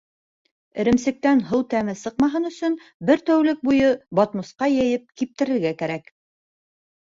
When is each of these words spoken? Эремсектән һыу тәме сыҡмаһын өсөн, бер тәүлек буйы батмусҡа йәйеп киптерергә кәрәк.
Эремсектән 0.83 1.43
һыу 1.49 1.65
тәме 1.73 1.93
сыҡмаһын 1.99 2.47
өсөн, 2.49 2.77
бер 3.11 3.21
тәүлек 3.27 3.61
буйы 3.69 3.93
батмусҡа 4.21 4.71
йәйеп 4.79 5.05
киптерергә 5.23 5.75
кәрәк. 5.85 6.11